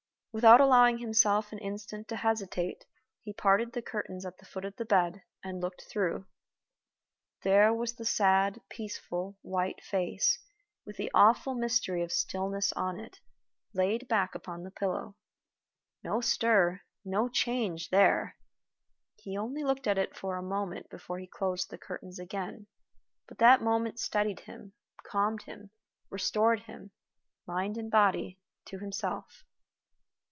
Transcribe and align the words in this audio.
Without 0.33 0.61
allowing 0.61 0.99
himself 0.99 1.51
an 1.51 1.59
instant 1.59 2.07
to 2.07 2.15
hesitate, 2.15 2.85
he 3.21 3.33
parted 3.33 3.73
the 3.73 3.81
curtains 3.81 4.25
at 4.25 4.37
the 4.37 4.45
foot 4.45 4.63
of 4.63 4.73
the 4.77 4.85
bed, 4.85 5.21
and 5.43 5.59
looked 5.59 5.83
through. 5.83 6.25
There 7.43 7.73
was 7.73 7.95
the 7.95 8.05
sad, 8.05 8.61
peaceful, 8.69 9.37
white 9.41 9.83
face, 9.83 10.39
with 10.85 10.95
the 10.95 11.11
awful 11.13 11.53
mystery 11.53 12.01
of 12.01 12.13
stillness 12.13 12.71
on 12.71 12.97
it, 12.97 13.19
laid 13.73 14.07
back 14.07 14.33
upon 14.33 14.63
the 14.63 14.71
pillow. 14.71 15.17
No 16.01 16.21
stir, 16.21 16.79
no 17.03 17.27
change 17.27 17.89
there! 17.89 18.37
He 19.17 19.37
only 19.37 19.65
looked 19.65 19.85
at 19.85 19.97
it 19.97 20.15
for 20.15 20.37
a 20.37 20.41
moment 20.41 20.89
before 20.89 21.19
he 21.19 21.27
closed 21.27 21.69
the 21.69 21.77
curtains 21.77 22.19
again, 22.19 22.67
but 23.27 23.37
that 23.39 23.61
moment 23.61 23.99
steadied 23.99 24.39
him, 24.39 24.71
calmed 25.03 25.41
him, 25.43 25.71
restored 26.09 26.61
him 26.61 26.91
mind 27.45 27.77
and 27.77 27.91
body 27.91 28.39
to 28.67 28.79
himself. 28.79 29.43